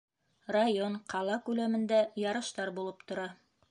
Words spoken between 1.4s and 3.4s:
күләмендә ярыштар булып тора.